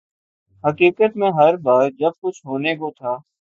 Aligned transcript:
حقیقت 0.63 1.17
میں 1.17 1.31
ہر 1.31 1.57
بار 1.57 1.89
جب 1.99 2.11
کچھ 2.21 2.41
ہونے 2.45 2.75
کو 2.75 2.91
تھا۔ 2.91 3.15